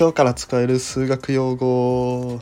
[0.00, 2.40] 今日から使える数学用語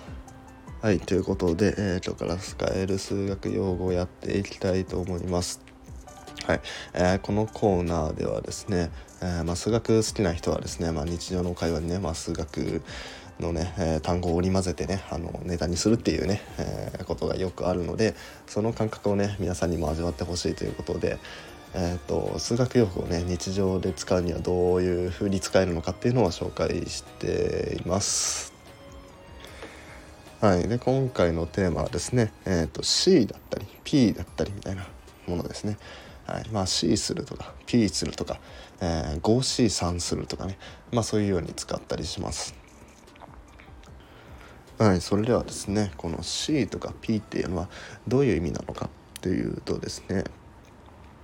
[0.81, 5.61] はいということで、えー、今日から使える数学用語をやっていきたいと思います。
[6.47, 6.61] はい、
[6.95, 12.81] えー、このコーナーではですね、えー、まあ、数学好きな人はですね、まあ、日常の会話にね、まあ、数学
[13.41, 18.15] のね、えー、単語を織り交ぜてねあのネタにするっていうね、えー、ことがよくあるので
[18.47, 21.19] その感覚をね皆さんにも味わってほしいということで、
[21.75, 28.53] えーと、数学用語をね日常で使うにはどういうふうに使えるのかっていうのを紹介しています。
[30.41, 34.87] はい、で今回のテーマはですね、えーと、C だったり P だったりみたいな
[35.27, 35.77] ものですね。
[36.27, 38.39] はいまあ、C するとか P するとか、
[38.81, 40.59] えー、5C3 するとかね、
[40.93, 42.55] まあ、そういうように使ったりします。
[44.79, 47.69] はい、それではですねこの C とか P っていうのは
[48.07, 48.89] どういう意味なのか
[49.21, 50.23] というとですね、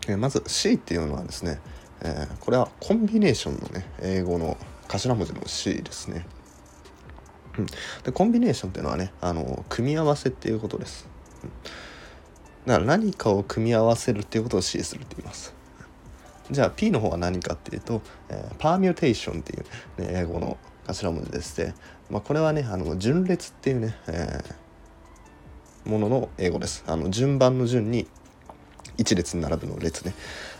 [0.08, 1.60] えまず C っていうのはですね、
[2.02, 4.56] え、これはコンビネーションのね英語の
[4.88, 6.26] 頭文字の C ですね。
[7.58, 7.66] うん、
[8.02, 11.08] でコンビネーションっていうのはねあの組み合わせっていうことです。
[11.42, 11.50] うん、
[12.66, 15.54] だから何かを組み合わせるっていうことを C するって言います。
[16.50, 19.62] じゃあ P の方は何かっていうと、えー、パーミューテーションっていう、
[20.02, 21.72] ね、英語の頭文字でして、
[22.10, 28.06] まあ、これはねあの順列っていうね、えー、ものの英語ですあの順番の順に
[28.98, 30.14] 一列に並ぶの列ね、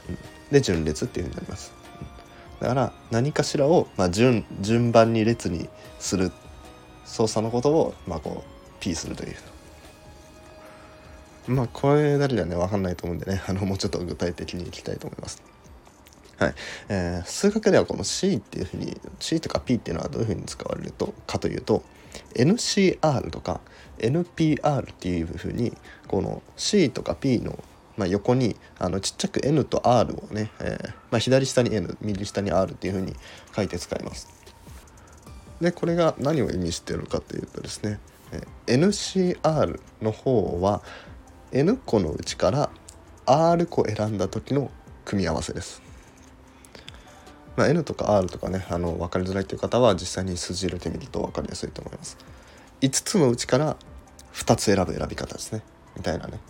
[0.08, 0.18] うん、
[0.52, 1.72] で順列っていうふうになります、
[2.60, 5.68] だから何かしらを、まあ、順順番に列に
[5.98, 6.32] する
[7.04, 9.36] 操作のことを、まあ、こう P するという。
[11.46, 13.42] まあこれだけではね分かんないと思うんでね。
[13.46, 15.42] あのもうちょっと具体的にいきたいと思います。
[16.38, 16.54] はい。
[16.88, 21.84] えー、数学ではこの C っていうふうに C とか P っていうのはどういうふうに使われるとかというと
[22.34, 23.60] NCR とか
[23.98, 25.76] NPR っていうふうに
[26.08, 27.62] この C とか P の
[27.96, 33.14] まあ、横にあのちっちゃく N と R をね、えー、まあ、左下に N 右下に R っていうふうに
[33.54, 34.28] 書いて使います。
[35.60, 38.00] でこれが何を意味してるかというとですね、
[38.32, 40.82] えー、NCR の方は
[41.52, 42.70] N 個のうちから
[43.26, 44.70] R 個選んだ時の
[45.04, 45.82] 組み合わせです。
[47.56, 52.18] まあ、N とか R とかねあの分かりづらいという方は実際に数字入れてみると分かりやすいと思います。
[52.80, 53.76] 5つのうちから
[54.34, 55.62] 2つ選ぶ選び方ですね
[55.96, 56.40] みたいなね、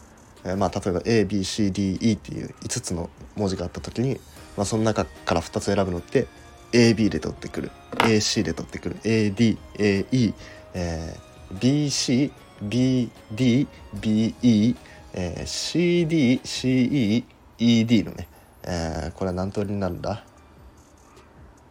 [0.44, 4.20] え、まあ例えば ABCDE っていう5つの文字があった時に、
[4.56, 6.26] まあ、その中から2つ選ぶのって
[6.72, 7.70] AB で取ってくる。
[7.98, 8.96] AC で取ってくる。
[9.02, 10.34] ADAE、
[10.74, 14.76] えー、BCBDBE、
[15.14, 17.24] えー、
[17.58, 18.28] CDCEED のね、
[18.64, 20.24] えー、これは何通りになるんだ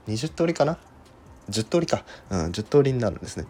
[0.07, 0.77] ？20通りかな
[1.49, 3.45] ？10通りか、うん、10通りになるんですね。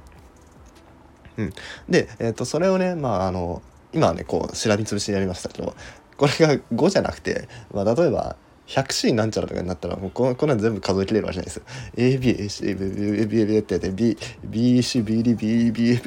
[1.38, 1.54] うん、
[1.90, 3.62] で、えーと、それをね、まあ、あの
[3.94, 5.76] 今はねこうしらみつぶしにやりましたけど
[6.18, 8.36] これが5じゃなくて、まあ、例えば
[8.68, 11.64] 100C なんちゃらとかになったらもうここんなん全部数えきれるわけじゃないですよ。
[11.98, 13.90] ABACBBBB ってやって
[14.48, 16.00] BCBDBBB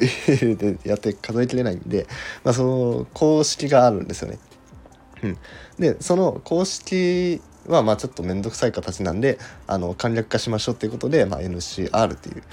[0.73, 2.07] ってやって数えきれないんで、
[2.43, 4.39] まあ、その公式があるんですよね。
[5.23, 5.37] うん、
[5.79, 9.37] でその公式はまあちょっと面倒くさい形なんで
[9.67, 12.43] あの簡略化しましょうっていうことで、まあ、NCR っていう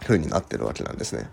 [0.00, 1.28] 風になってるわけなんですね。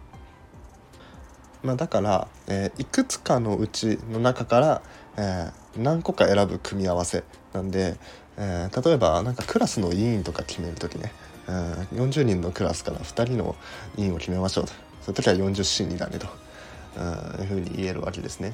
[1.63, 4.81] まあ、だから、えー、いくつかのうちの中から、
[5.17, 7.97] えー、何個か選ぶ組み合わせなんで、
[8.37, 11.11] えー、例えばなんかクラスの委員とか決める時ね、
[11.47, 13.55] えー、40人のクラスから2人の
[13.97, 14.71] 委員を決めましょうと
[15.01, 18.53] そういう時は 40C になれというふうに言えるわけですね。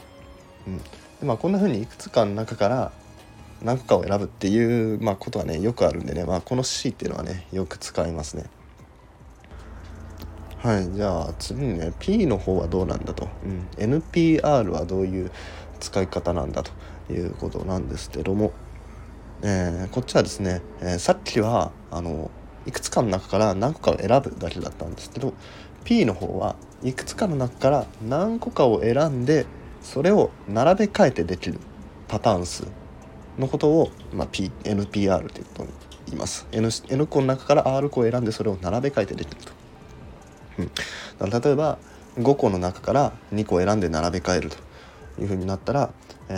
[0.67, 0.83] うん、で
[1.23, 2.91] まあこんなふうにいくつかの中から
[3.61, 8.45] 何個かを選ぶっていう、まあ、ことはねよくあるんでね、まあ、この C っていうのはねよく使いますね。
[10.65, 15.31] はいじゃあ次にね P の方はどうなんだと、うん、NPR はどういう
[15.79, 16.71] 使い方なんだと
[17.13, 18.51] いうことなんですけども、
[19.43, 22.31] えー、こっちはですね、えー、さっきはあの
[22.65, 25.35] いくつかの中から何個かを選ぶだけだったんですけど
[25.83, 29.45] P の方はいくつかの中から何個かを選んで
[29.83, 31.59] それを並べ替えてできる
[32.07, 32.65] パターン数
[33.37, 35.69] のことを、まあ、P NPR ということに
[36.07, 36.47] 言います。
[36.51, 39.64] N, N 個の中から R 個を選んでそれを並べ替えてできると、
[40.59, 40.71] うん、
[41.19, 41.77] だから例えば
[42.17, 45.91] 5個の中から2個選んで並べ替えるというふうになったら、
[46.29, 46.33] え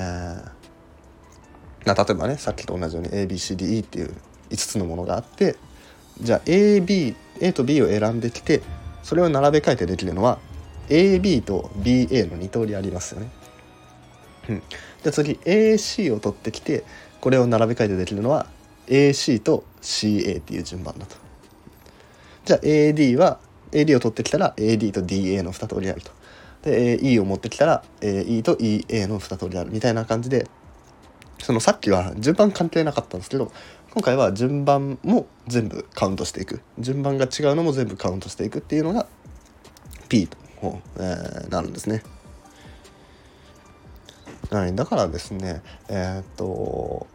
[1.84, 4.14] ー、例えばねさっきと同じように ABCDE っていう
[4.50, 5.56] 5つのものがあって
[6.20, 8.62] じゃあ AB A と B を選んできて
[9.04, 10.40] それを並べ替えてできるのは
[10.90, 13.30] AB と BA の2通りありますよね。
[14.50, 14.64] うん、
[15.04, 16.84] じゃ次 AC を取ってきて
[17.20, 18.48] これを並べ替えてできるのは
[18.88, 21.16] AC と CA っていう順番だと。
[22.46, 23.40] じゃあ AD は
[23.72, 26.12] AD を取ってきたら AD と DA の2通りあると。
[26.64, 30.48] で E を持ってきたら E と EA の2通りあるみたいな感じで
[31.40, 33.52] そのさっきは順番関係なかったんですけど
[33.92, 39.08] 今回は順番も全部カウントしていく順番が違うのも全部カウントしていくっていうのが
[40.10, 40.38] P と、
[40.98, 42.04] えー、なるんですね。
[44.50, 47.06] はい、だからですねえー、っと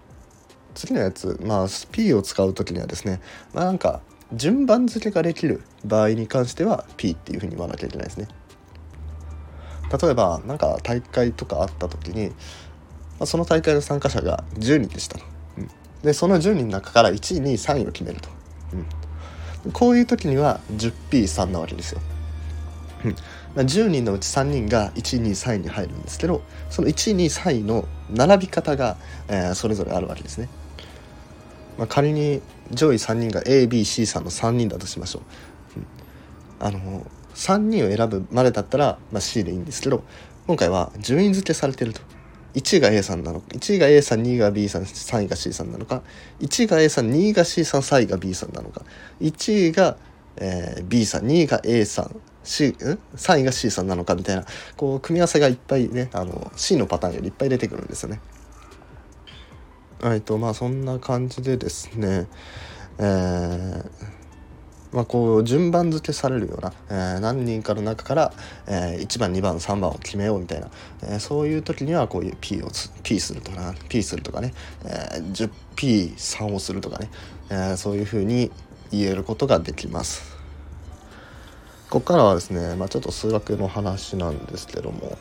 [0.75, 3.21] 次のやつまあ P を使う時にはですね
[3.55, 4.01] まあなんか
[4.35, 8.29] 順番付けができる場合に関しては P っていうふうに言わなきゃいけないですね。
[10.01, 12.35] 例えば何か大会とかあった時に、ま
[13.21, 15.19] あ、その大会の参加者が10人でした。
[15.19, 15.25] と、
[15.59, 15.69] うん、
[16.03, 18.31] でその10人の中から1位2位3位を決めると、
[19.65, 22.01] うん、こういう時には 10P3 なわけですよ、
[23.05, 28.97] うん、10人のうち3人が1位2位3位に入るんですけどその1位2位3位の並び方が、
[29.29, 30.49] えー、それぞれあるわけですね。
[31.79, 32.41] まあ、仮に
[32.71, 35.23] 上位3人が ABC さんの3人だとしましょ
[35.77, 35.83] う、う
[36.65, 40.05] ん、あの3人を選ぶまでだったら、まあ、C でいいんですけど
[40.47, 42.01] 今回は順位付けされてると。
[42.55, 46.03] 1位が A さんなのか1位が A さん2位が B さん3位が C さんなのか
[46.41, 48.83] 1位が A さん2位が C さん3位が B さんなのか
[49.21, 49.97] 1位が、
[50.37, 54.45] えー、B さん2位が A さん C ん？3位が C さんなのかみたいな
[54.77, 58.21] こう組み合わせがいっぱいねあの C のパターンよりいっぱい出てくるんですよね。
[60.05, 62.27] えっとまあそんな感じでですね
[62.99, 63.85] えー、
[64.93, 68.33] まあ、こう順番付けされるような、えー、何人かの中から、
[68.67, 70.69] えー、1番2番3番を決めようみたいな、
[71.03, 72.69] えー、そういう時にはこういう P を
[73.03, 74.53] P するとか P するとかね、
[74.85, 77.11] え 10P3 をするとかね、
[77.51, 78.51] えそういうふうに
[78.91, 80.37] 言えることができます。
[81.89, 85.19] ここからはですね、まあ、ちょっと数学の話なんですけども、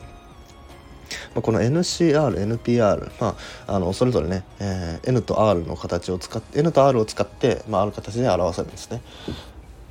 [1.33, 3.35] まあ、この NCR、NPR、ま
[3.67, 9.01] あ、あのそれぞれね、えー、N と R の形を使って N と R を使って、まあ、ある形で表せるんですね。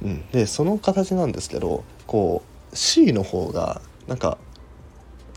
[0.03, 2.43] うん、でその形なんですけどこ
[2.73, 4.39] う C の方がなんか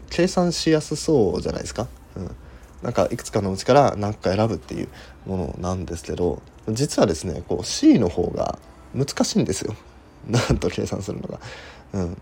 [0.10, 1.88] 計算しやすそうじゃないですか。
[2.16, 2.36] うん
[2.84, 4.90] なんかいくつかのうちから何か選ぶっていう
[5.26, 8.60] ものなんですけど実はですねこう C の方が
[8.94, 9.74] 難しいんですよ
[10.28, 11.40] なんと計算するのが。
[11.94, 12.18] うん、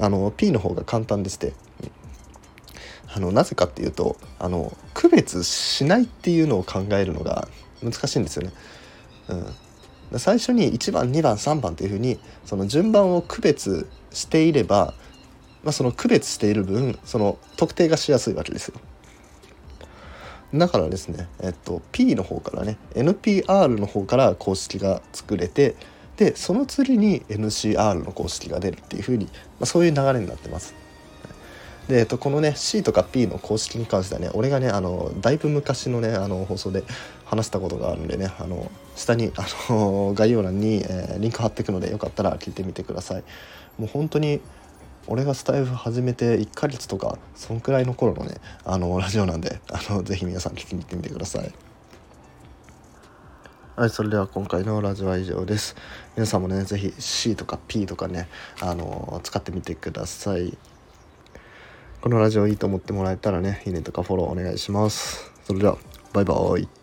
[0.00, 1.54] あの P の方が簡単でして、
[3.14, 7.48] あのなぜかっていうとあの区別しないっていうのを考えるのが
[7.82, 8.52] 難しいんですよね。
[10.10, 14.94] うん、最初に1番2番3番っていうふうにその順番を区別していれば、
[15.62, 18.80] まあ、その区別している分その特定がしやすいわけですよ。
[20.54, 25.76] だからですね、えっと、P の方からね NPR の方から公式が作れて
[26.16, 29.32] でその次に NCR の公式が出るっていうふうに、ま
[29.62, 30.74] あ、そういう流れになってます。
[31.92, 36.84] で、えっと、このね C とか P の公式に関してはね俺がねあのだいぶ昔のねあの放送で
[37.26, 43.24] 話したことがあるんでねあの下にあの 概要欄に、えー、リンク貼っていくのでよかったら聞いてみてください
[43.76, 44.40] もう本当に
[45.06, 51.52] 俺がスタイフ始めて1ヶ月とかそんくらいの頃のねあのラジオなんであのぜひ皆さん聞きに行ってみてください
[53.76, 55.76] はい、それでは今回のラジオは以上です。
[56.14, 58.28] 皆さんもね、ぜひ C とか P とかね、
[58.60, 60.58] あの使ってみてください。
[62.02, 65.30] このラジオいいと思ってもらえたらね、いいねとかフォローお願いします。
[65.44, 65.78] それでは、
[66.12, 66.81] バイバーイ。